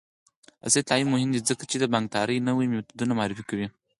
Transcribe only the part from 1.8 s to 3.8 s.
بانکدارۍ نوې میتودونه معرفي کوي.